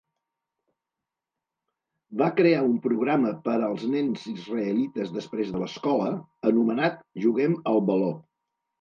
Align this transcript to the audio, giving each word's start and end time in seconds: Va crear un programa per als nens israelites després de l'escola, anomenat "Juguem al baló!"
Va 2.21 2.29
crear 2.39 2.63
un 2.71 2.73
programa 2.87 3.35
per 3.45 3.55
als 3.69 3.85
nens 3.93 4.27
israelites 4.35 5.15
després 5.21 5.55
de 5.55 5.65
l'escola, 5.67 6.11
anomenat 6.53 7.03
"Juguem 7.29 7.63
al 7.77 7.89
baló!" 7.95 8.15